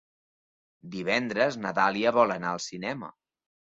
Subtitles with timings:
[0.95, 3.17] Divendres na Dàlia vol anar al cinema.